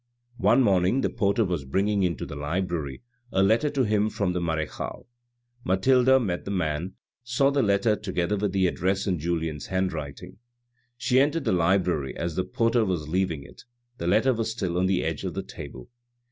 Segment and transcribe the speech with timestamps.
[0.39, 4.41] One morning the porter was bringing into the library a letter to him from the
[4.41, 5.05] marechale.
[5.63, 10.39] Mathilde met the man, saw the letter together with the address in Julien's handwriting.
[10.97, 13.61] She entered the library as the porter was leaving it,
[13.99, 15.87] the letter was still on the edge of the table.